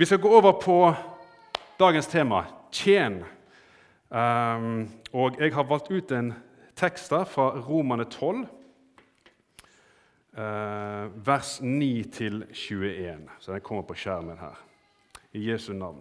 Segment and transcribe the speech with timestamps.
[0.00, 0.94] Vi skal gå over på
[1.78, 2.38] dagens tema
[2.72, 3.18] tjen.
[4.08, 6.30] Um, og jeg har valgt ut en
[6.72, 8.38] tekst der fra Romane 12,
[10.38, 13.28] uh, vers 9-21.
[13.44, 14.56] Så den kommer på skjermen her.
[15.36, 16.00] I Jesu navn.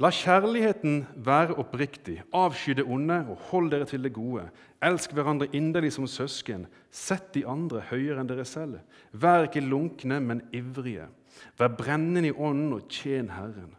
[0.00, 4.46] La kjærligheten være oppriktig, avsky det onde og hold dere til det gode.
[4.80, 6.64] Elsk hverandre inderlig som søsken.
[6.88, 8.80] Sett de andre høyere enn dere selv.
[9.12, 11.10] Vær ikke lunkne, men ivrige.
[11.58, 13.74] Vær brennende i ånden og tjen Herren.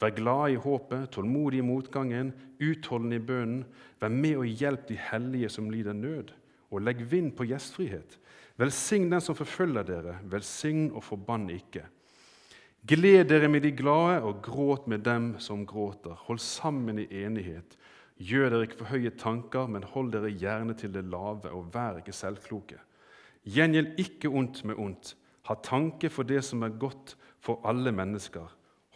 [0.00, 3.64] Vær glad i håpet, tålmodig i motgangen, utholdende i bønnen.
[4.00, 6.34] Vær med og hjelp de hellige som lider nød,
[6.70, 8.18] og legg vind på gjestfrihet.
[8.60, 11.84] Velsign den som forfølger dere, velsign og forbann ikke.
[12.86, 16.14] Gled dere med de glade, og gråt med dem som gråter.
[16.28, 17.76] Hold sammen i enighet.
[18.16, 21.98] Gjør dere ikke for høye tanker, men hold dere gjerne til det lave, og vær
[22.00, 22.78] ikke selvkloke.
[23.44, 25.16] Gjengjeld ikke ondt med ondt.
[25.46, 28.46] Ha tanke for det som er godt for alle mennesker.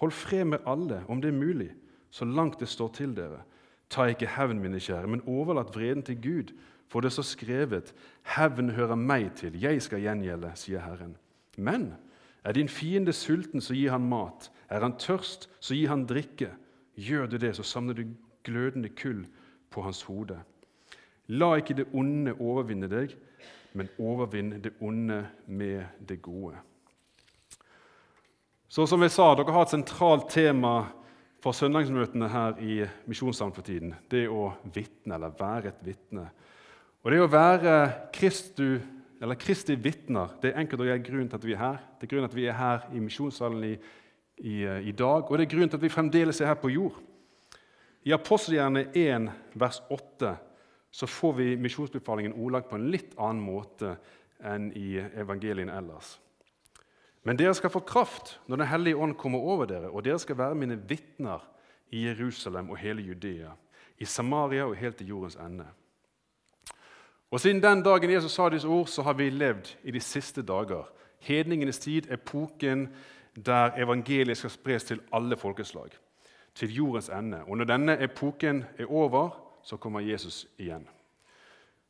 [0.01, 1.71] Hold fred med alle, om det er mulig,
[2.11, 3.43] så langt det står til dere.
[3.91, 6.55] Ta ikke hevn, mine kjære, men overlat vreden til Gud,
[6.89, 7.95] for det er så skrevet:"
[8.37, 11.17] Hevn hører meg til, jeg skal gjengjelde, sier Herren.
[11.57, 11.95] Men
[12.45, 14.51] er din fiende sulten, så gi han mat.
[14.69, 16.51] Er han tørst, så gi han drikke.
[16.97, 18.05] Gjør du det, så samler du
[18.45, 19.27] glødende kull
[19.71, 20.39] på hans hode.
[21.29, 23.15] La ikke det onde overvinne deg,
[23.73, 26.59] men overvinn det onde med det gode.
[28.71, 30.75] Så som jeg sa, Dere har et sentralt tema
[31.43, 32.77] for søndagsmøtene her i
[33.11, 33.95] Misjonssalen for tiden.
[34.11, 36.29] Det å vitne, eller være et vitne.
[37.03, 37.77] Og det å være
[38.15, 38.79] Kristu
[39.21, 40.29] Kristi vitner.
[40.41, 41.81] Det er enkelt og greit grunnen til at vi er her.
[41.99, 43.75] Det er grunnen til at vi er her i misjonssalen i,
[44.39, 44.55] i,
[44.89, 46.97] i, dag, og det er grunnen til at vi fremdeles er her på jord.
[48.09, 49.29] I Apostelgjerne 1,
[49.61, 50.33] vers 8
[50.91, 53.95] så får vi misjonsbefalingen ordlagt på en litt annen måte
[54.43, 56.17] enn i evangeliene ellers.
[57.23, 60.39] Men dere skal få kraft når Den hellige ånd kommer over dere, og dere skal
[60.39, 61.45] være mine vitner
[61.93, 63.53] i Jerusalem og hele Judea,
[63.99, 65.67] i Samaria og helt til jordens ende.
[67.31, 70.43] Og Siden den dagen Jesus sa disse ord, så har vi levd i de siste
[70.43, 70.89] dager.
[71.21, 72.89] Hedningenes tid, epoken
[73.37, 75.91] der evangeliet skal spres til alle folkeslag.
[76.55, 77.45] Til jordens ende.
[77.45, 80.87] Og når denne epoken er over, så kommer Jesus igjen.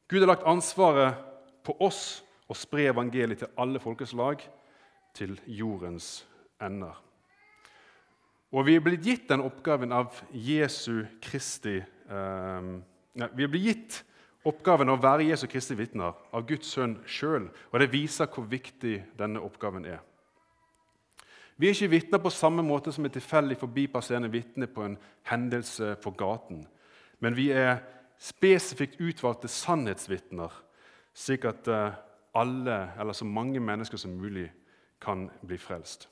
[0.09, 1.21] Gud har lagt ansvaret
[1.63, 4.43] på oss å spre evangeliet til alle folkeslag,
[5.15, 6.25] til jordens
[6.63, 6.97] ender.
[8.51, 12.71] Og vi er blitt gitt den oppgaven av Jesu Kristi eh,
[13.15, 13.99] Vi er blitt gitt
[14.47, 17.47] oppgaven å være Jesu Kristi vitner av Guds sønn sjøl.
[17.71, 20.01] Og det viser hvor viktig denne oppgaven er.
[21.61, 24.97] Vi er ikke vitner på samme måte som et tilfeldig forbipasserende vitne på en
[25.29, 26.65] hendelse på gaten.
[27.21, 27.83] Men vi er
[28.21, 30.53] spesifikt utvalgte sannhetsvitner,
[31.17, 31.99] slik at eh,
[32.37, 34.49] alle, eller så mange mennesker som mulig
[35.01, 36.09] kan bli frelst.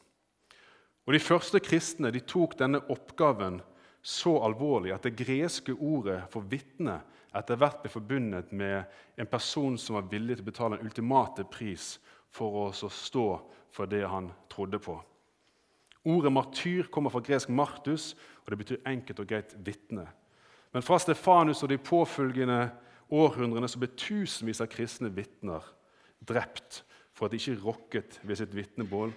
[1.06, 3.62] Og De første kristne de tok denne oppgaven
[4.04, 7.00] så alvorlig at det greske ordet for vitne
[7.36, 8.84] etter hvert ble forbundet med
[9.20, 11.96] en person som var villig til å betale en ultimate pris
[12.32, 13.26] for å stå
[13.72, 14.96] for det han trodde på.
[16.08, 18.14] Ordet martyr kommer fra gresk martus,
[18.44, 20.06] og det betyr enkelt og greit vitne.
[20.72, 22.70] Men fra Stefanus og de påfølgende
[23.10, 25.64] århundrene så ble tusenvis av kristne vitner
[26.28, 26.82] drept
[27.16, 29.14] for at de ikke rokket ved sitt vitnemål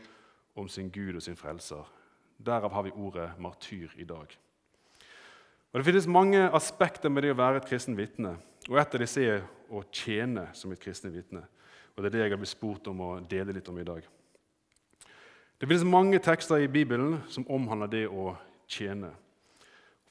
[0.58, 1.84] om sin Gud og sin frelser.
[2.42, 4.38] Derav har vi ordet martyr i dag.
[5.72, 8.36] Og Det finnes mange aspekter med det å være et kristen vitne.
[8.70, 11.46] Og Et av disse er å tjene som et kristen vitne.
[11.96, 14.02] Og Det er det jeg har blitt spurt om å dele litt om i dag.
[15.60, 18.36] Det finnes mange tekster i Bibelen som omhandler det å
[18.68, 19.12] tjene.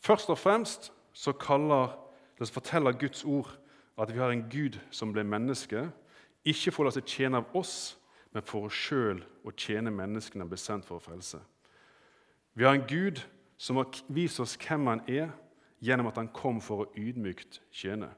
[0.00, 1.92] Først og fremst så, kaller,
[2.40, 3.50] så forteller Guds ord
[4.00, 5.90] at vi har en Gud som ble menneske,
[6.44, 7.98] ikke for å la seg tjene av oss,
[8.32, 11.42] men for sjøl å tjene menneskene han ble sendt for å frelse.
[12.56, 13.20] Vi har en Gud
[13.60, 15.28] som har vist oss hvem han er,
[15.84, 18.08] gjennom at han kom for å ydmykt tjene.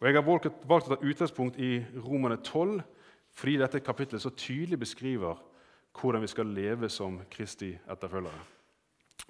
[0.00, 2.82] Og Jeg har valgt å ta utgangspunkt i Romane 12
[3.32, 5.38] fordi dette kapittelet så tydelig beskriver
[5.96, 8.42] hvordan vi skal leve som Kristi etterfølgere.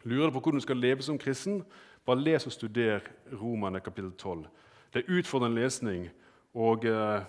[0.05, 1.63] Lurer du på hvordan du skal leve som kristen?
[2.07, 3.01] Bare les og studer
[3.43, 4.47] Romerne kapittel 12.
[4.95, 6.11] Det er utfordrende lesning.
[6.55, 7.23] og eh,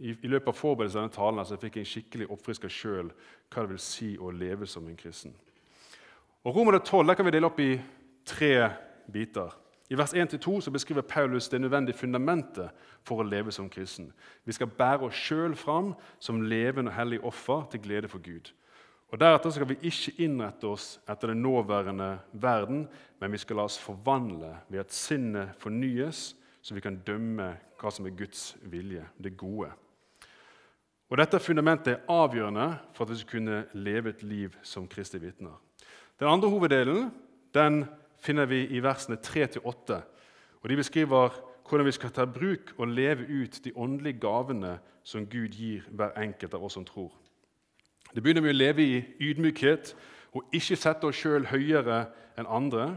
[0.00, 3.08] i, i, løpet av forberedelsen av denne talen så fikk jeg en skikkelig oppfriska sjøl
[3.50, 5.32] hva det vil si å leve som en kristen.
[6.44, 7.80] Og Romerne 12 kan vi dele opp i
[8.28, 8.68] tre
[9.10, 9.56] biter.
[9.88, 12.70] I vers 1-2 beskriver Paulus det nødvendige fundamentet
[13.02, 14.12] for å leve som kristen.
[14.44, 18.52] Vi skal bære oss sjøl fram som levende og hellig offer til glede for Gud.
[19.08, 22.82] Og Deretter skal vi ikke innrette oss etter den nåværende verden,
[23.20, 27.92] men vi skal la oss forvandle ved at sinnet fornyes, så vi kan dømme hva
[27.94, 29.70] som er Guds vilje, det gode.
[31.08, 35.20] Og Dette fundamentet er avgjørende for at vi skal kunne leve et liv som Kristi
[35.22, 35.56] vitner.
[36.20, 37.08] Den andre hoveddelen
[37.54, 37.86] den
[38.20, 40.02] finner vi i versene 3-8.
[40.60, 41.32] og De beskriver
[41.68, 46.12] hvordan vi skal ta bruk og leve ut de åndelige gavene som Gud gir hver
[46.20, 47.12] enkelt av oss som tror.
[48.14, 49.92] Det begynner med å leve i ydmykhet
[50.36, 52.06] og ikke sette oss sjøl høyere
[52.38, 52.94] enn andre.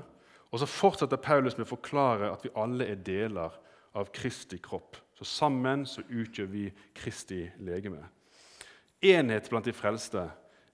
[0.51, 3.55] Og så fortsetter Paulus med å forklare at vi alle er deler
[3.97, 4.97] av Kristi kropp.
[5.17, 6.65] Så sammen så utgjør vi
[6.95, 8.03] Kristi legeme.
[9.01, 10.27] Enhet blant de frelste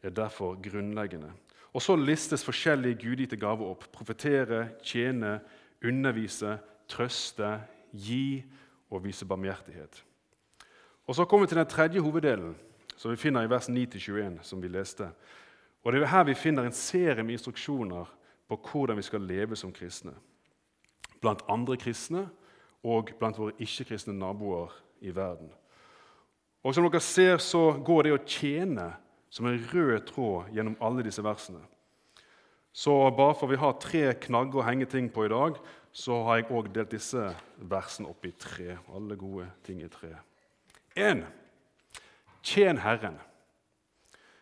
[0.04, 1.32] er derfor grunnleggende.
[1.74, 3.86] Og så listes forskjellige gudgitte gaver opp.
[3.94, 5.38] Profetere, tjene,
[5.86, 6.58] undervise,
[6.90, 7.58] trøste,
[7.94, 8.42] gi
[8.90, 10.04] og vise barmhjertighet.
[11.08, 12.56] Og Så kommer vi til den tredje hoveddelen,
[12.98, 15.12] som vi finner i vers 9-21, som vi leste.
[15.84, 18.10] Og Det er her vi finner en serie med instruksjoner
[18.50, 20.14] på hvordan vi skal leve som kristne.
[21.22, 22.28] Blant andre kristne
[22.84, 25.50] og blant våre ikke-kristne naboer i verden.
[26.64, 28.92] Og Som dere ser, så går det å tjene
[29.30, 31.62] som en rød tråd gjennom alle disse versene.
[32.74, 35.58] Så bare for vi har tre knagger å henge ting på i dag,
[35.92, 37.24] så har jeg òg delt disse
[37.58, 38.78] versene opp i tre.
[38.94, 40.12] Alle gode ting i tre.
[40.94, 41.24] 1.
[42.48, 43.20] Tjen Herren.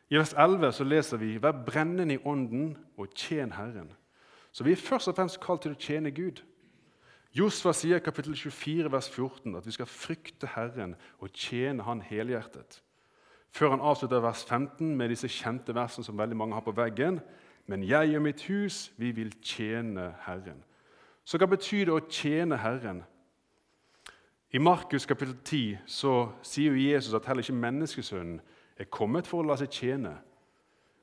[0.10, 3.96] I vers 11 så leser vi 'Vær brennende i ånden og tjen Herren'.
[4.52, 6.44] Så vi er først og fremst kalt til å tjene Gud.
[7.34, 12.02] Josfa sier i kapittel 24, vers 14 at vi skal frykte Herren og tjene Han
[12.02, 12.84] helhjertet.
[13.52, 17.22] Før han avslutter vers 15 med disse kjente versene som veldig mange har på veggen.
[17.68, 20.64] Men jeg og mitt hus, vi vil tjene Herren.
[21.24, 23.04] Så hva betyr det å tjene Herren?
[24.56, 28.38] I Markus kapittel 10 så sier jo Jesus at heller ikke menneskesønnen
[28.80, 30.14] er kommet for å la seg tjene,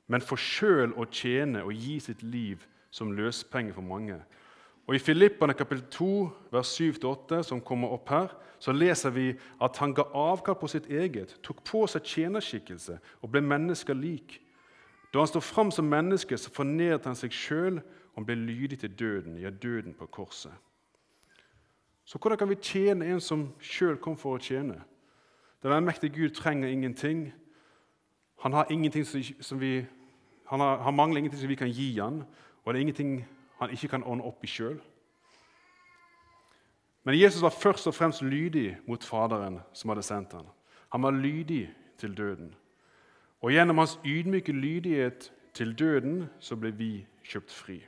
[0.09, 4.17] men for sjøl å tjene og gi sitt liv som løspenger for mange.
[4.87, 6.09] Og I Filippane kapittel 2,
[6.55, 9.29] vers 7-8, som kommer opp her, så leser vi
[9.61, 14.39] at han ga avkall på sitt eget, tok på seg tjenerskikkelse og ble mennesker lik.
[15.13, 17.83] Da han står fram som menneske, så fornedret han seg sjøl
[18.17, 20.57] og ble lydig til døden, ja, døden på korset.
[22.05, 24.81] Så hvordan kan vi tjene en som sjøl kom for å tjene?
[25.63, 27.33] Den allmektige Gud trenger ingenting.
[28.43, 29.85] Han, har ingenting som vi,
[30.49, 32.25] han, har, han, mangler ingenting som vi kan gi han,
[32.63, 33.13] og det er ingenting
[33.59, 34.81] han ikke kan ordne opp i sjøl.
[37.03, 40.47] Men Jesus var først og fremst lydig mot Faderen som hadde sendt ham.
[40.91, 42.53] Han var lydig til døden.
[43.43, 46.91] Og gjennom hans ydmyke lydighet til døden så ble vi
[47.27, 47.81] kjøpt fri.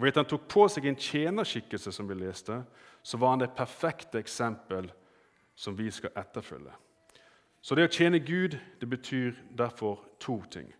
[0.00, 2.54] Og ved at han tok på seg en tjenerskikkelse, som vi leste,
[3.02, 4.86] så var han det perfekte eksempel
[5.54, 6.72] som vi skal etterfølge.
[7.60, 10.70] Så det å tjene Gud det betyr derfor to ting.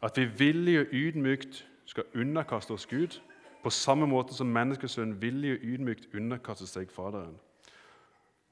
[0.00, 3.18] At vi villig og ydmykt skal underkaste oss Gud,
[3.60, 7.36] på samme måte som menneskesønnen villig og ydmykt underkaster seg Faderen.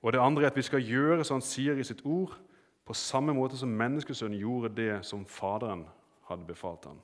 [0.05, 2.37] Og det andre er at vi skal gjøre som han sier i sitt ord,
[2.85, 5.87] på samme måte som menneskesønnen gjorde det som Faderen
[6.29, 7.01] hadde befalt ham.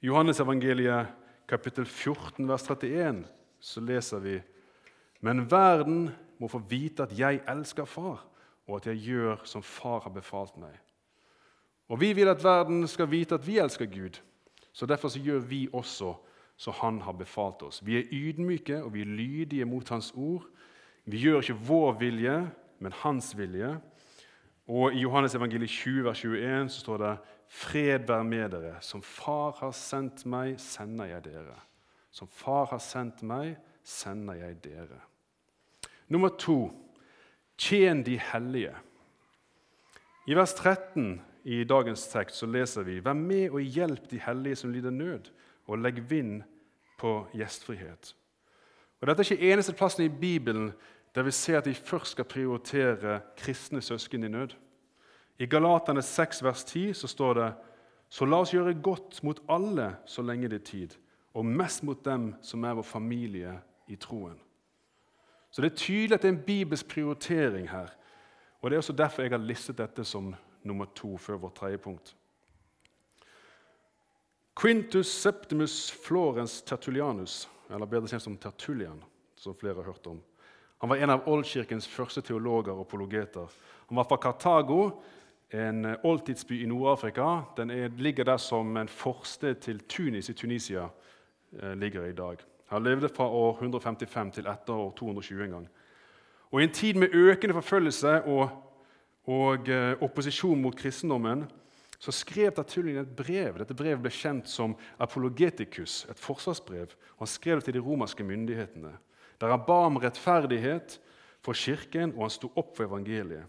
[0.00, 1.12] Johannes evangeliet
[1.48, 3.24] kapittel 14, vers 31,
[3.60, 4.40] så leser vi
[5.20, 8.26] Men verden må få vite at jeg elsker Far,
[8.66, 10.74] og at jeg gjør som Far har befalt meg.
[11.88, 14.20] Og Vi vil at verden skal vite at vi elsker Gud,
[14.72, 16.14] så derfor så gjør vi også
[16.56, 17.86] som Han har befalt oss.
[17.86, 20.44] Vi er ydmyke og vi er lydige mot Hans ord.
[21.04, 23.80] Vi gjør ikke vår vilje, men Hans vilje.
[24.66, 27.16] Og I Johannes evangeliet 20, vers 21 så står det
[27.48, 28.76] Fred være med dere.
[28.80, 31.56] Som Far har sendt meg, sender jeg dere.
[32.10, 35.00] Som Far har sendt meg, sender jeg dere.
[36.08, 36.70] Nummer to
[37.58, 38.74] tjen de hellige.
[40.26, 44.56] I vers 13 i dagens tekst så leser vi Vær med og hjelp de hellige
[44.62, 45.30] som lider nød,
[45.66, 46.42] og legg vind
[46.98, 48.14] på gjestfrihet.
[49.00, 50.72] Og Dette er ikke eneste plassen i Bibelen
[51.14, 54.52] der vi ser at vi først skal prioritere kristne søsken i nød.
[55.38, 57.54] I Galatane 6, vers 10 så står det
[58.08, 60.96] så la oss gjøre godt mot alle så lenge det er tid,
[61.34, 63.56] og mest mot dem som er vår familie
[63.88, 64.38] i troen.
[65.50, 67.88] Så Det er tydelig at det er en bibelsk prioritering her.
[68.60, 71.78] Og Det er også derfor jeg har listet dette som nummer to før vårt tredje
[71.78, 72.16] punkt.
[74.60, 79.02] Quintus septimus florens tertulianus, eller bedre kjent som Tertulian,
[79.36, 80.22] som flere har hørt om.
[80.78, 83.52] Han var en av oldkirkens første teologer og apologeter.
[83.88, 84.90] Han var fra Kartago,
[85.50, 87.40] en eh, oldtidsby i Nord-Afrika.
[87.56, 90.88] Den er, ligger der som en forsted til Tunis i Tunisia
[91.62, 92.36] eh, ligger i dag.
[92.66, 95.68] Han levde fra år 155 til etter år 220 en gang.
[96.50, 98.48] Og I en tid med økende forfølgelse og,
[99.24, 101.46] og eh, opposisjon mot kristendommen
[101.98, 103.56] så skrev Tertullian et brev.
[103.58, 106.92] Dette brevet ble kjent som Apologeticus, et forsvarsbrev.
[107.18, 108.92] Han skrev det til de romerske myndighetene,
[109.40, 110.98] der han ba om rettferdighet
[111.40, 113.46] for kirken, og han sto opp for evangeliet.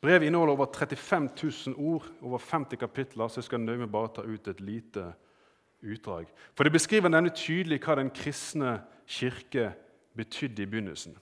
[0.00, 1.28] Brevet inneholder over 35
[1.66, 5.10] 000 ord, over 50 kapitler, så jeg skal nøye meg bare ta ut et lite
[5.84, 6.30] utdrag.
[6.56, 8.78] For det beskriver nemlig tydelig hva den kristne
[9.08, 9.74] kirke
[10.16, 11.18] betydde i begynnelsen.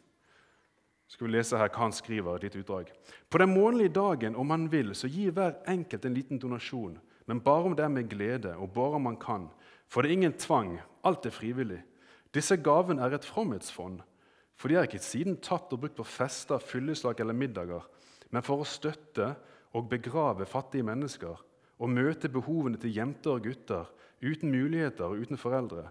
[1.08, 2.90] Skal vi lese her hva han skriver i ditt utdrag.
[3.30, 7.40] På den månedlige dagen, om man vil, så gir hver enkelt en liten donasjon, men
[7.40, 9.48] bare om det er med glede, og bare om man kan.
[9.88, 11.80] For det er ingen tvang, alt er frivillig.
[12.34, 14.02] Disse gavene er et fromhetsfond,
[14.58, 17.86] for de er ikke siden tatt og brukt på fester, fylleslag eller middager,
[18.30, 19.32] men for å støtte
[19.76, 21.38] og begrave fattige mennesker
[21.78, 23.88] og møte behovene til jenter og gutter
[24.22, 25.88] uten muligheter og uten foreldre,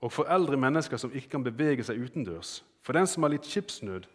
[0.00, 3.48] og for eldre mennesker som ikke kan bevege seg utendørs, for den som har litt
[3.48, 4.06] skipsnød,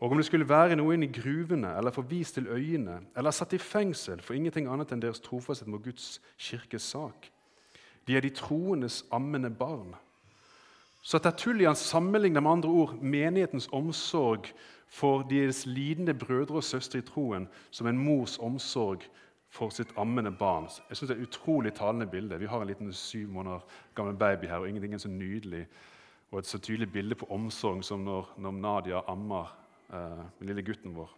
[0.00, 3.54] og om det skulle være noe inn i gruvene eller forvist til øyene eller satt
[3.56, 7.30] i fengsel for ingenting annet enn deres trofasthet mot Guds kirkes sak.
[8.04, 9.94] De er de troendes ammende barn.
[11.00, 14.50] Så Tertullian sammenligner med andre ord menighetens omsorg
[14.88, 19.04] for deres lidende brødre og søstre i troen som en mors omsorg
[19.50, 20.68] for sitt ammende barn.
[20.88, 22.38] Jeg synes Det er et utrolig talende bilde.
[22.38, 23.60] Vi har en liten syv måneder
[23.94, 25.66] gammel baby her, og ingenting er så nydelig
[26.32, 29.56] og et så tydelig bilde på omsorg som når, når Nadia ammer
[29.92, 31.10] eh, den lille gutten vår.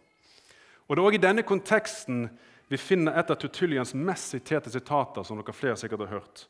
[0.87, 2.29] Og Det er også i denne konteksten
[2.69, 5.23] vi finner et av Tutulians mest siterte sitater.
[5.23, 6.47] som dere flere sikkert har hørt.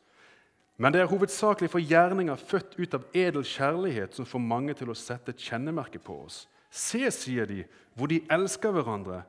[0.78, 4.90] Men det er hovedsakelig for gjerninger født ut av edel kjærlighet som får mange til
[4.90, 6.48] å sette et kjennemerke på oss.
[6.70, 7.64] Se, sier de,
[7.98, 9.24] hvor de elsker hverandre.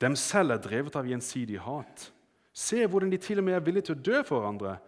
[0.00, 2.08] Dem selv er drevet av gjensidig hat.
[2.54, 4.78] Se hvordan de til og med er villige til å dø for hverandre.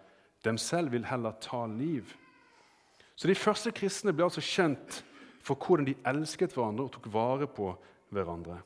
[0.44, 2.14] Dem selv vil heller ta liv.
[3.16, 5.02] Så De første kristne ble altså kjent
[5.44, 7.74] for hvordan de elsket hverandre og tok vare på
[8.14, 8.60] hverandre.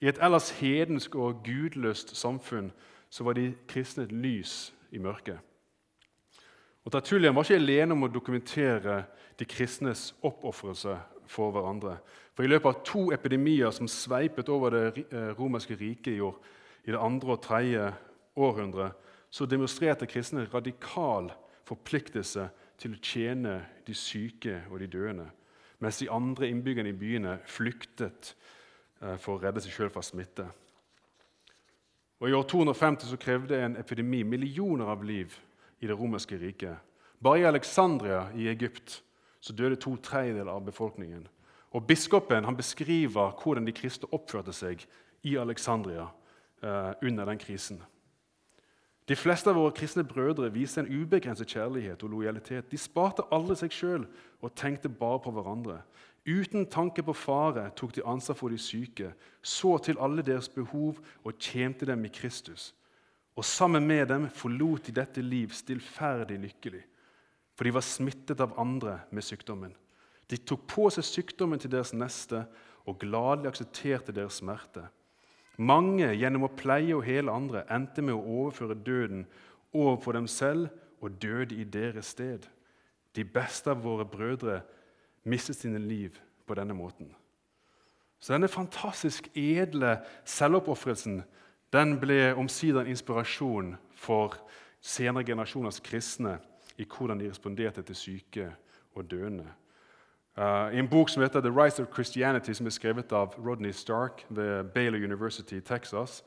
[0.00, 2.72] I et ellers hedensk og gudløst samfunn
[3.10, 5.38] så var de kristne et lys i mørket.
[6.84, 9.02] Og Tertullian var ikke alene om å dokumentere
[9.38, 10.96] de kristnes oppofrelse
[11.28, 11.98] for hverandre.
[12.40, 16.38] For I løpet av to epidemier som sveipet over det eh, romerske riket i, år,
[16.88, 17.82] i det andre og tredje
[18.40, 18.86] århundre,
[19.28, 21.26] så demonstrerte kristne radikal
[21.68, 22.46] forpliktelse
[22.80, 25.26] til å tjene de syke og de døende
[25.84, 28.30] mens de andre innbyggerne i byene flyktet
[29.02, 30.46] eh, for å redde seg sjøl fra smitte.
[32.24, 35.36] Og I år 250 så krevde en epidemi millioner av liv
[35.84, 36.80] i det romerske riket.
[37.20, 39.02] Bare i Alexandria i Egypt
[39.44, 41.28] så døde to tredjedeler av befolkningen.
[41.70, 44.82] Og Biskopen han beskriver hvordan de kristne oppførte seg
[45.22, 46.08] i Alexandria
[46.62, 47.80] eh, under den krisen.
[49.10, 52.68] De fleste av våre kristne brødre viste en ubegrenset kjærlighet og lojalitet.
[52.70, 54.04] De sparte aldri seg sjøl
[54.38, 55.80] og tenkte bare på hverandre.
[56.28, 61.00] Uten tanke på fare tok de ansvar for de syke, så til alle deres behov
[61.24, 62.74] og tjente dem i Kristus.
[63.34, 66.82] Og sammen med dem forlot de dette liv stillferdig lykkelig,
[67.56, 69.72] for de var smittet av andre med sykdommen.
[70.30, 72.44] De tok på seg sykdommen til deres neste
[72.86, 74.86] og gladelig aksepterte deres smerte.
[75.60, 79.26] Mange, gjennom å pleie og hele andre, endte med å overføre døden
[79.76, 80.70] over på dem selv
[81.02, 82.46] og døde i deres sted.
[83.16, 84.60] De beste av våre brødre
[85.28, 87.10] mistet sine liv på denne måten.
[88.20, 91.22] Så denne fantastisk edle selvoppofrelsen
[91.72, 94.36] den ble omsider en inspirasjon for
[94.80, 96.38] senere generasjoners kristne
[96.80, 98.48] i hvordan de responderte til syke
[98.96, 99.46] og døende.
[100.40, 103.72] Uh, I en bok som heter 'The Rise of Christianity', som er skrevet av Rodney
[103.72, 106.24] Stark ved Baylor University i Texas,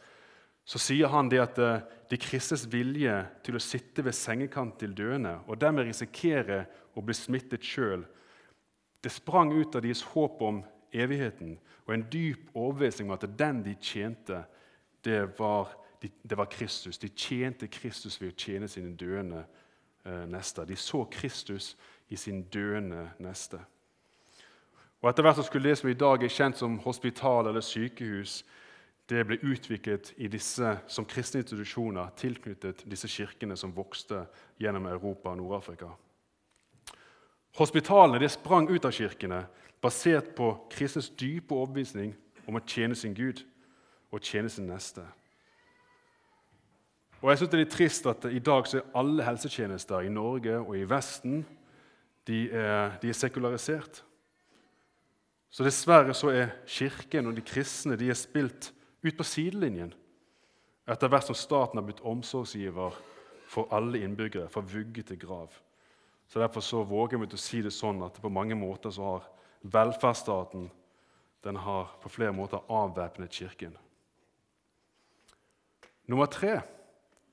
[0.65, 1.79] så sier han det at uh,
[2.11, 7.13] de kristnes vilje til å sitte ved sengekant til døende og dermed risikere å bli
[7.13, 8.05] smittet sjøl,
[9.03, 10.61] det sprang ut av deres håp om
[10.93, 14.43] evigheten og en dyp overbevisning om at den de tjente,
[15.03, 16.97] det var, de, det var, Kristus.
[16.97, 19.41] De tjente Kristus ved å tjene sine døende
[20.05, 20.69] uh, nester.
[20.69, 21.73] De så Kristus
[22.09, 23.59] i sin døende neste.
[25.03, 28.45] Og Etter hvert så skulle det som i dag er kjent som hospital eller sykehus,
[29.11, 34.21] det ble utviklet i disse som kristne institusjoner tilknyttet disse kirkene som vokste
[34.63, 35.89] gjennom Europa og Nord-Afrika.
[37.59, 39.41] Hospitalene det sprang ut av kirkene
[39.83, 42.15] basert på kristens dype overbevisning
[42.47, 43.43] om å tjene sin Gud
[44.07, 45.03] og tjene sin neste.
[47.19, 50.09] Og jeg synes Det er litt trist at i dag så er alle helsetjenester i
[50.09, 51.43] Norge og i Vesten
[52.27, 54.03] de er, de er sekularisert.
[55.53, 58.71] Så dessverre så er Kirken og de kristne de er spilt
[59.03, 59.91] ut på sidelinjen
[60.89, 62.95] etter hvert som staten har blitt omsorgsgiver
[63.47, 65.53] for alle innbyggere, fra vugge til grav.
[66.27, 69.29] Så Derfor så våger vi å si det sånn at på mange måter så har
[69.61, 70.71] velferdsstaten
[71.43, 73.77] den har på flere måter avvæpnet Kirken.
[76.07, 76.61] Nummer tre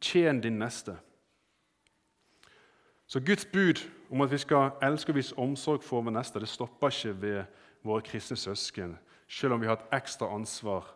[0.01, 0.97] tjen din neste.
[3.07, 6.49] Så Guds bud om at vi skal elske og vise omsorg for vår neste, det
[6.49, 7.45] stopper ikke ved
[7.83, 10.87] våre kristne søsken, selv om vi har et ekstra ansvar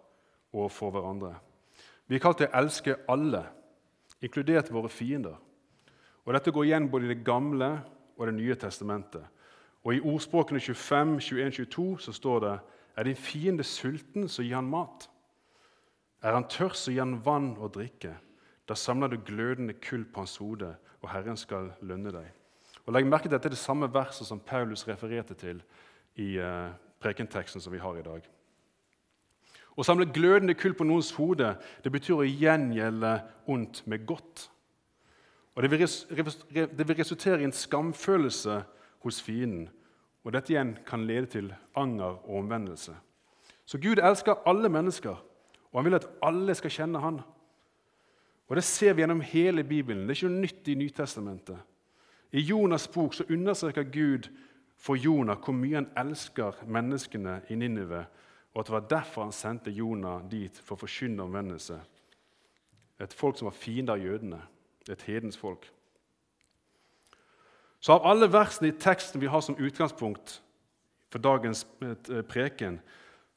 [0.53, 1.35] overfor for hverandre.
[2.07, 3.45] Vi er kalt til å elske alle,
[4.25, 5.37] inkludert våre fiender.
[6.25, 7.71] Og Dette går igjen både i Det gamle
[8.17, 9.25] og Det nye testamentet.
[9.85, 12.59] Og I ordspråkene 25, 21, 22 så står det
[12.97, 15.09] Er din fiende sulten, så gi han mat.
[16.23, 18.15] Er han tørst, så gi han vann og drikke.
[18.69, 22.31] Da samler du glødende kull på hans hode, og Herren skal lønne deg.
[22.87, 25.63] Og Legg merke til at det er det samme verset som Paulus refererte til
[26.21, 28.25] i uh, prekenteksten som vi har i dag.
[29.75, 33.17] Å samle glødende kull på noens hode det betyr å gjengjelde
[33.51, 34.49] ondt med godt.
[35.55, 35.83] Og det vil,
[36.99, 38.61] resultere i en skamfølelse
[39.05, 39.69] hos fienden.
[40.25, 42.95] Og dette igjen kan lede til anger og omvendelse.
[43.67, 45.15] Så Gud elsker alle mennesker,
[45.71, 47.21] og han vil at alle skal kjenne han.
[48.49, 50.05] Og Det ser vi gjennom hele Bibelen.
[50.05, 51.59] Det er ikke noe nytt i Nytestamentet.
[52.33, 54.29] I Jonas' bok så understreker Gud
[54.77, 58.05] for Jonah hvor mye han elsker menneskene i Ninive,
[58.55, 61.79] og at det var derfor han sendte Jonah dit for å forkynne omvendelse.
[63.03, 64.43] Et folk som var fiende av jødene
[64.93, 65.71] et hedens folk.
[67.81, 70.39] Så av alle versene i teksten vi har som utgangspunkt
[71.13, 72.81] for dagens eh, preken,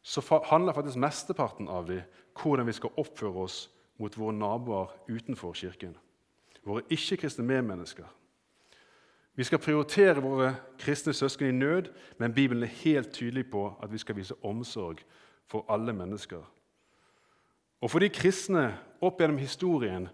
[0.01, 2.05] så handler faktisk mesteparten av dem
[2.37, 3.57] hvordan vi skal oppføre oss
[3.97, 5.95] mot våre naboer utenfor kirken.
[6.63, 8.07] Våre ikke-kristne medmennesker.
[9.37, 13.91] Vi skal prioritere våre kristne søsken i nød, men Bibelen er helt tydelig på at
[13.93, 15.03] vi skal vise omsorg
[15.45, 16.41] for alle mennesker.
[17.81, 20.07] Og fordi kristne opp gjennom historien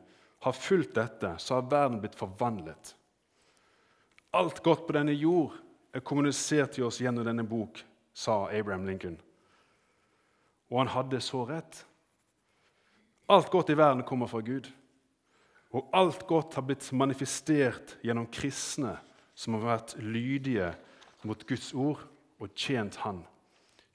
[0.44, 2.92] har fulgt dette, så har verden blitt forvandlet.
[4.36, 5.56] Alt godt på denne jord
[5.96, 7.80] er kommunisert til oss gjennom denne bok,
[8.14, 9.16] sa Abraham Lincoln.
[10.68, 11.86] Og han hadde så rett.
[13.32, 14.68] Alt godt i verden kommer fra Gud.
[15.72, 18.98] Og alt godt har blitt manifestert gjennom kristne
[19.36, 20.72] som har vært lydige
[21.28, 22.04] mot Guds ord
[22.40, 23.24] og tjent Han.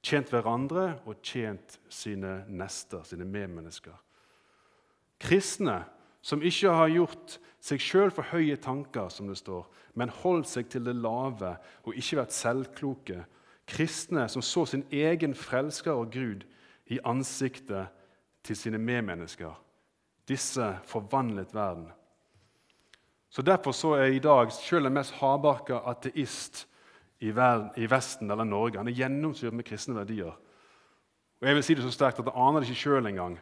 [0.02, 3.96] Tjent hverandre og tjent sine nester, sine medmennesker.
[5.18, 5.82] Kristne
[6.22, 9.66] som ikke har gjort seg sjøl for høye tanker, som det står,
[9.98, 13.22] men holdt seg til det lave og ikke vært selvkloke.
[13.68, 16.46] Kristne som så sin egen frelsker og Gud
[16.88, 17.90] i ansiktet
[18.46, 19.52] til sine medmennesker.
[20.28, 21.90] Disse forvandlet verden.
[23.30, 26.66] Så Derfor så er i dag selv den mest hardbarka ateist
[27.20, 30.32] i, verden, i, Vesten eller Norge han er gjennomsyret med kristne verdier.
[31.40, 33.38] Og jeg vil si det så sterkt at Han aner det ikke sjøl engang.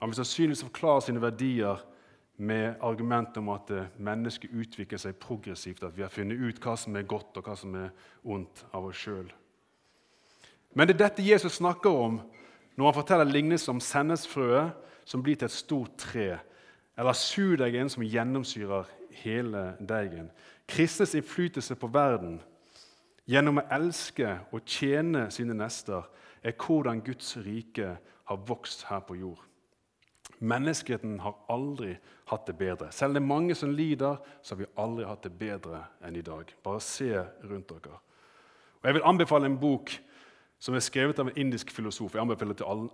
[0.00, 1.84] Han vil sannsynligvis forklare sine verdier
[2.38, 6.76] med argumentet om at eh, mennesket utvikler seg progressivt, at vi har funnet ut hva
[6.78, 7.90] som er godt og hva som er
[8.22, 9.26] ondt av oss sjøl.
[10.74, 12.20] Men det er dette Jesus snakker om
[12.78, 14.70] når han forteller lignelsen om sennesfrøet
[15.08, 16.36] som blir til et stort tre,
[16.98, 18.86] eller surdeigen som gjennomsyrer
[19.22, 20.30] hele deigen.
[20.68, 22.38] Kristnes innflytelse på verden
[23.28, 26.06] gjennom å elske og tjene sine nester
[26.42, 27.96] er hvordan Guds rike
[28.28, 29.40] har vokst her på jord.
[30.38, 31.96] Menneskeheten har aldri
[32.30, 32.92] hatt det bedre.
[32.94, 36.22] Selv det er mange som lider, så har vi aldri hatt det bedre enn i
[36.22, 36.52] dag.
[36.62, 37.10] Bare se
[37.42, 37.98] rundt dere.
[38.78, 39.90] Og Jeg vil anbefale en bok
[40.58, 42.14] som er skrevet av en indisk filosof.
[42.14, 42.88] Jeg anbefaler til alle,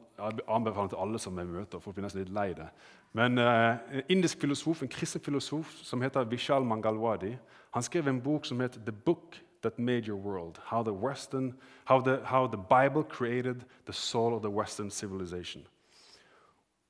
[0.49, 1.81] anbefaler til alle som jeg møter.
[1.81, 2.69] Folk blir nesten litt lei det.
[3.17, 7.37] Men uh, En indisk filosof, en kristen filosof som heter Vishal Mangalwadi,
[7.75, 10.59] han skrev en bok som heter The Book That Made Your World.
[10.65, 15.67] How the, Western, how the, how the Bible Created the Soul of the Western Civilization.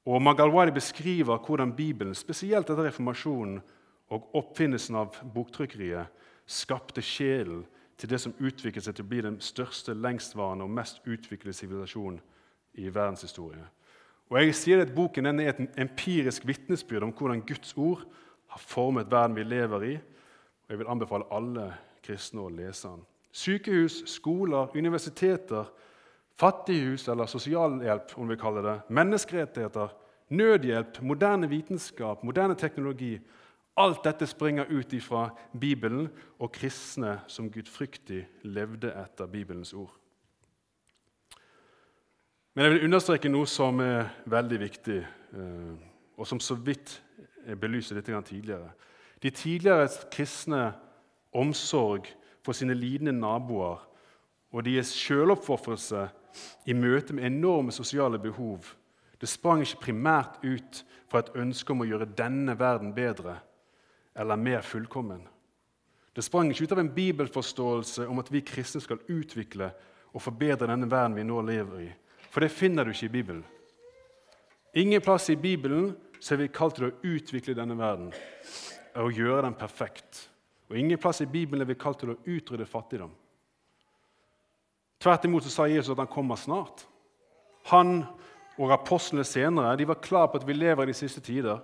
[0.07, 3.63] Og Mangalwadi beskriver hvordan Bibelen, spesielt etter reformasjonen
[4.13, 6.11] og oppfinnelsen av boktrykkeriet,
[6.47, 7.65] skapte sjelen
[7.99, 12.21] til det som utviklet seg til å bli den største, lengstvarende og mest utviklede sivilisasjonen
[12.81, 13.65] i verdenshistorie.
[14.33, 18.05] Og jeg sier at Boken er et empirisk vitnesbyrd om hvordan Guds ord
[18.51, 19.95] har formet verden vi lever i.
[20.65, 21.69] Og Jeg vil anbefale alle
[22.05, 23.05] kristne å lese den.
[23.35, 25.71] Sykehus, skoler, universiteter,
[26.39, 29.93] Fattighus eller sosialhjelp, om vi kaller det, menneskerettigheter,
[30.35, 33.21] nødhjelp, moderne vitenskap, moderne teknologi
[33.77, 35.29] Alt dette springer ut ifra
[35.61, 36.07] Bibelen
[36.39, 39.91] og kristne som gudfryktig levde etter Bibelens ord.
[42.55, 45.01] Men jeg vil understreke noe som er veldig viktig,
[45.35, 45.73] eh,
[46.15, 47.01] og som så vidt
[47.49, 48.71] jeg belyste litt tidligere.
[49.23, 50.73] De tidligere kristne
[51.35, 52.07] omsorg
[52.45, 53.83] for sine lidende naboer
[54.53, 56.05] og deres sjøloppofrelse
[56.67, 58.71] i møte med enorme sosiale behov.
[59.19, 63.41] Det sprang ikke primært ut fra et ønske om å gjøre denne verden bedre
[64.15, 65.23] eller mer fullkommen.
[66.15, 69.73] Det sprang ikke ut av en bibelforståelse om at vi kristne skal utvikle
[70.15, 71.91] og forbedre denne verden vi nå lever i.
[72.31, 73.45] For det finner du ikke i Bibelen.
[74.75, 78.13] Ingen plass i Bibelen så er vi kalt til å utvikle denne verden
[78.99, 80.29] og gjøre den perfekt.
[80.71, 83.13] Og ingen plass i Bibelen er vi kalt til å utrydde fattigdom.
[85.03, 86.87] Tvert imot så sa Jesus at han kommer snart.
[87.71, 88.05] Han
[88.55, 91.59] og apostlene senere de var klar på at vi lever i de siste tider.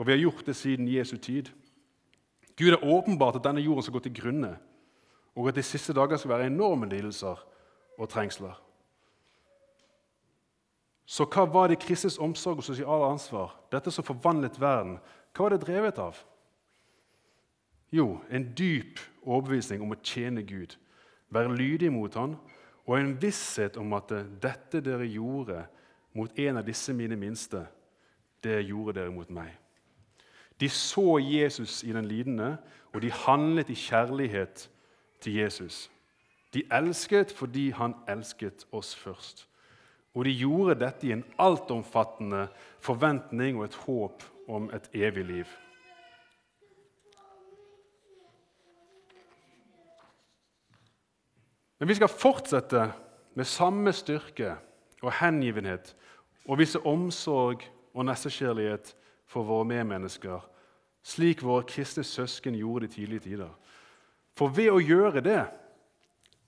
[0.00, 1.50] Og vi har gjort det siden Jesu tid.
[2.56, 4.54] Gud er åpenbart at denne jorden skal gå til grunne,
[5.36, 7.36] og at de siste dager skal være enorme lidelser
[7.98, 8.56] og trengsler.
[11.04, 14.96] Så hva var det kristnes omsorg og sosiale ansvar, dette som forvandlet verden,
[15.34, 16.16] hva var det drevet av?
[17.92, 20.78] Jo, en dyp overbevisning om å tjene Gud,
[21.28, 22.38] være lydig mot Han,
[22.86, 25.66] og en visshet om at dette dere gjorde
[26.16, 27.66] mot en av disse mine minste,
[28.40, 29.58] det gjorde dere mot meg.
[30.60, 32.56] De så Jesus i den lidende,
[32.92, 34.70] og de handlet i kjærlighet
[35.20, 35.90] til Jesus.
[36.54, 39.46] De elsket fordi han elsket oss først.
[40.14, 42.48] Og de gjorde dette i en altomfattende
[42.82, 45.44] forventning og et håp om et evig liv.
[51.78, 52.90] Men vi skal fortsette
[53.34, 54.56] med samme styrke
[55.02, 55.94] og hengivenhet
[56.48, 57.62] og vise omsorg
[57.94, 58.96] og nestekjærlighet
[59.30, 60.42] for våre medmennesker,
[61.06, 63.50] slik våre kristne søsken gjorde i tidlige tider.
[64.36, 65.42] For ved å gjøre det,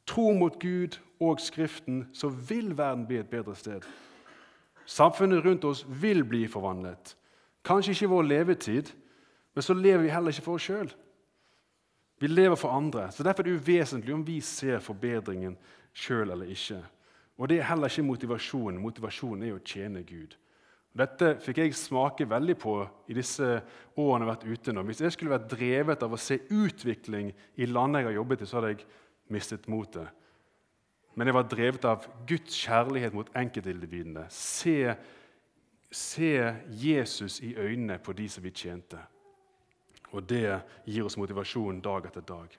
[0.08, 3.86] tro mot Gud og Skriften, så vil verden bli et bedre sted.
[4.86, 7.14] Samfunnet rundt oss vil bli forvandlet.
[7.64, 8.90] Kanskje ikke i vår levetid,
[9.54, 10.90] men så lever vi heller ikke for oss sjøl.
[12.18, 13.10] Vi lever for andre.
[13.12, 15.56] så Derfor er det uvesentlig om vi ser forbedringen
[15.94, 16.82] sjøl eller ikke.
[17.38, 18.82] Og Det er heller ikke motivasjonen.
[18.82, 20.36] Motivasjonen er å tjene Gud.
[20.92, 22.74] Dette fikk jeg smake veldig på
[23.08, 23.46] i disse
[23.96, 24.82] årene jeg har vært ute nå.
[24.84, 28.48] Hvis jeg skulle vært drevet av å se utvikling i landet jeg har jobbet i,
[28.48, 28.84] så hadde jeg
[29.32, 30.10] mistet motet.
[31.16, 34.26] Men jeg var drevet av Guds kjærlighet mot enkeltindividene.
[34.32, 34.92] Se,
[35.92, 36.32] se
[36.68, 39.00] Jesus i øynene på de som vi tjente.
[40.12, 40.44] Og det
[40.84, 42.52] gir oss motivasjon dag etter dag.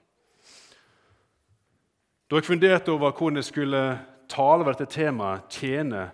[2.30, 3.82] Da jeg funderte over hvordan jeg skulle
[4.30, 6.08] tale over dette temaet, tjene,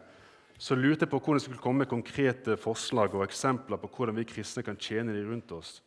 [0.61, 4.27] så lurte jeg på hvordan det skulle komme konkrete forslag og eksempler på hvordan vi
[4.29, 5.79] kristne kan tjene de rundt oss.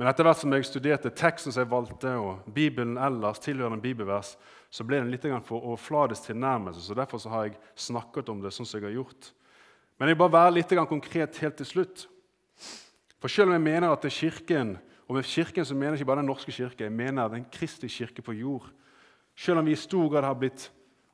[0.00, 4.32] Men etter hvert som jeg studerte teksten som jeg valgte, og Bibelen ellers, tilhørende bibelvers,
[4.72, 6.80] så ble den litt for overfladisk tilnærmelse.
[6.80, 9.28] så Derfor så har jeg snakket om det sånn som jeg har gjort.
[10.00, 12.06] Men jeg vil bare være litt konkret helt til slutt.
[13.20, 16.00] For selv om jeg mener at det er Kirken, og med Kirken så mener jeg
[16.00, 18.70] ikke bare Den norske kirke, jeg mener den Kristi kirke på jord
[19.36, 20.70] Selv om vi i stor grad har blitt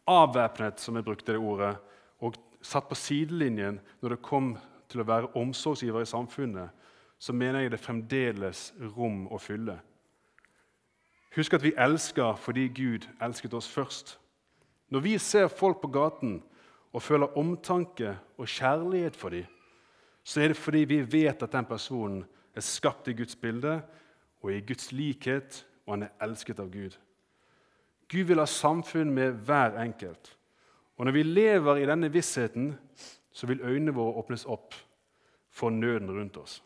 [0.07, 1.77] avvæpnet, som jeg brukte det ordet,
[2.21, 4.53] og satt på sidelinjen når det kom
[4.89, 6.71] til å være omsorgsgiver i samfunnet,
[7.19, 9.79] så mener jeg det fremdeles rom å fylle.
[11.37, 14.17] Husk at vi elsker fordi Gud elsket oss først.
[14.89, 16.39] Når vi ser folk på gaten
[16.93, 19.45] og føler omtanke og kjærlighet for dem,
[20.25, 22.25] så er det fordi vi vet at den personen
[22.57, 23.81] er skapt i Guds bilde
[24.43, 26.97] og i Guds likhet, og han er elsket av Gud.
[28.09, 30.35] Gud vil ha samfunn med hver enkelt.
[30.99, 32.73] Og når vi lever i denne vissheten,
[33.31, 34.75] så vil øynene våre åpnes opp
[35.51, 36.63] for nøden rundt oss.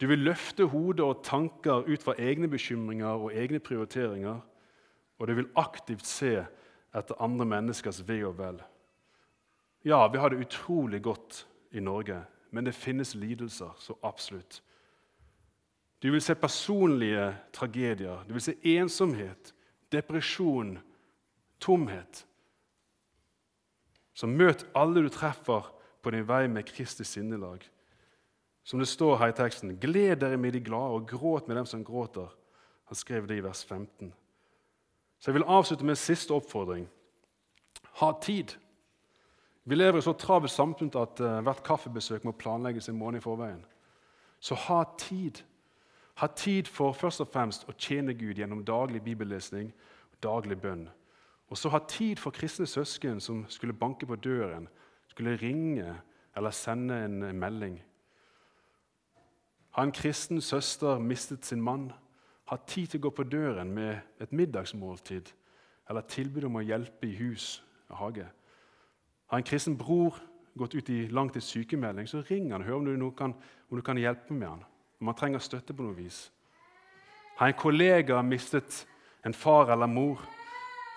[0.00, 4.40] Du vil løfte hodet og tanker ut fra egne bekymringer og egne prioriteringer,
[5.18, 6.46] og du vil aktivt se
[6.94, 8.60] etter andre menneskers ve og vel.
[9.84, 14.62] Ja, vi har det utrolig godt i Norge, men det finnes lidelser, så absolutt.
[16.02, 19.54] Du vil se personlige tragedier, du vil se ensomhet,
[19.92, 20.78] depresjon,
[21.60, 22.24] tomhet.
[24.18, 25.68] Så møt alle du treffer
[26.02, 27.62] på din vei med Kristi sinnelag.
[28.66, 31.66] Som det står her i teksten, gled dere med de glade og gråt med dem
[31.66, 32.32] som gråter.
[32.90, 34.10] Han skrev det i vers 15.
[35.18, 36.88] Så Jeg vil avslutte med en siste oppfordring.
[38.00, 38.56] Ha tid.
[39.64, 43.22] Vi lever i så travelt samfunn at uh, hvert kaffebesøk må planlegges en måned i
[43.22, 43.64] forveien.
[44.40, 45.42] Så ha tid.
[46.14, 49.70] Ha tid for først og fremst å tjene Gud gjennom daglig bibellesning
[50.12, 50.88] og daglig bønn.
[51.48, 54.68] Og så ha tid for kristne søsken som skulle banke på døren,
[55.08, 55.94] skulle ringe
[56.36, 57.82] eller sende en melding.
[59.70, 61.92] Har en kristen søster mistet sin mann?
[62.48, 65.32] Ha tid til å gå på døren med et middagsmåltid
[65.88, 68.26] eller tilbud om å hjelpe i hus og hage.
[69.28, 70.16] Har en kristen bror
[70.58, 73.34] gått ut i langtids sykemelding, så ring han og hør om du, kan,
[73.70, 74.64] om du kan hjelpe med han.
[75.00, 76.26] Om han trenger støtte på noe vis.
[77.38, 78.82] Har en kollega mistet
[79.24, 80.18] en far eller mor,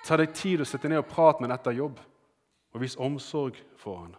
[0.06, 2.00] Ta deg tid å sette ned og prate med ham etter jobb,
[2.74, 4.16] og vis omsorg for ham.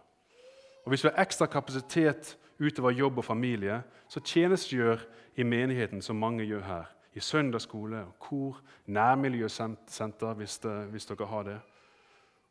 [0.83, 5.03] Og Hvis vi har ekstra kapasitet utover jobb og familie, så tjenestegjør
[5.35, 6.89] i menigheten som mange gjør her.
[7.13, 11.59] I søndagsskole, kor, nærmiljøsenter hvis, det, hvis dere har det.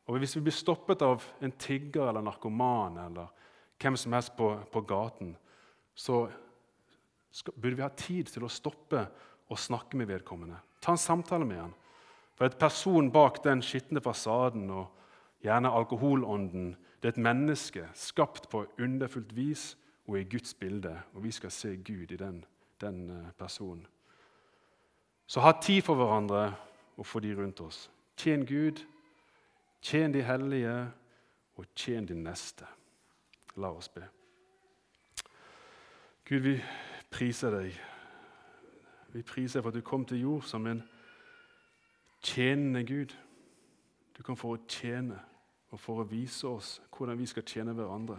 [0.07, 3.27] Og Hvis vi blir stoppet av en tigger eller narkoman eller
[3.83, 5.37] hvem som helst på, på gaten,
[5.95, 6.29] så
[7.31, 9.07] skal, burde vi ha tid til å stoppe
[9.51, 10.59] og snakke med vedkommende.
[10.83, 11.75] Ta en samtale med han.
[12.35, 14.87] For et person bak den skitne fasaden og
[15.43, 16.77] Gjerne alkoholånden.
[17.03, 21.51] Det er et menneske skapt på underfullt vis og i Guds bilde, og vi skal
[21.51, 22.45] se Gud i den,
[22.81, 23.87] den eh, personen.
[25.27, 26.55] Så ha tid for hverandre
[26.97, 27.91] og for de rundt oss.
[28.17, 28.85] Tjen Gud,
[29.83, 30.91] tjen de hellige,
[31.57, 32.67] og tjen din neste.
[33.57, 34.05] La oss be.
[36.29, 36.63] Gud, vi
[37.11, 37.81] priser deg.
[39.13, 40.83] Vi priser deg for at du kom til jord som en
[42.23, 43.17] tjenende Gud.
[44.17, 45.19] Du kan for å tjene
[45.73, 48.19] og for å vise oss hvordan vi skal tjene hverandre.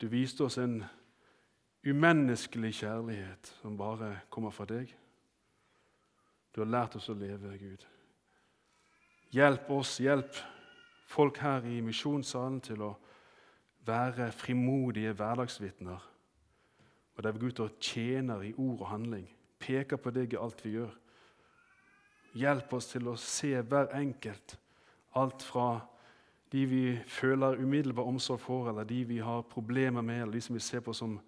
[0.00, 0.80] Du viste oss en
[1.86, 4.90] umenneskelig kjærlighet som bare kommer fra deg.
[6.54, 7.84] Du har lært oss å leve, Gud.
[9.30, 10.38] Hjelp oss, hjelp
[11.08, 12.92] folk her i misjonssalen til å
[13.86, 16.06] være frimodige hverdagsvitner.
[17.16, 19.28] Og der vi går ut og tjener i ord og handling,
[19.58, 20.92] peker på deg i alt vi gjør.
[22.36, 24.58] Hjelp oss til å se hver enkelt,
[25.16, 25.80] alt fra
[26.52, 30.56] de vi føler umiddelbar omsorg for, eller de vi har problemer med, eller de som
[30.56, 31.18] vi ser på som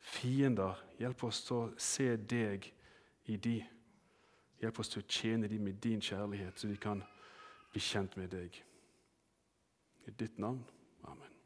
[0.00, 0.78] fiender.
[1.00, 2.70] Hjelp oss til å se deg
[3.28, 3.58] i de.
[4.60, 7.02] Hjelp oss til å tjene dem med din kjærlighet, så vi kan
[7.72, 8.62] bli kjent med deg.
[10.08, 10.64] I ditt navn.
[11.04, 11.39] Amen.